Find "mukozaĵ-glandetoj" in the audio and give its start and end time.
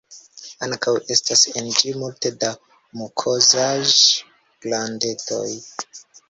3.03-5.47